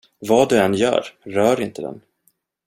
Vad 0.19 0.49
du 0.49 0.57
än 0.57 0.73
gör, 0.73 1.05
rör 1.25 1.61
inte 1.61 1.81
den. 1.81 2.01